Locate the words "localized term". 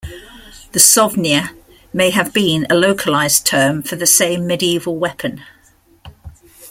2.73-3.83